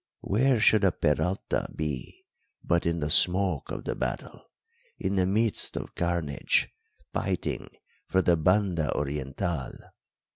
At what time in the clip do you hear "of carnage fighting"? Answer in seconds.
5.77-7.69